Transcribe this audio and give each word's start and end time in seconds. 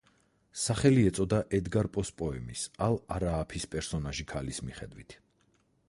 სახელი 0.61 1.03
ეწოდა 1.09 1.41
ედგარ 1.59 1.89
პოს 1.97 2.11
პოემის 2.21 2.65
„ალ–არააფის“ 2.87 3.71
პერსონაჟი 3.75 4.27
ქალის 4.33 4.63
მიხედვით. 4.71 5.17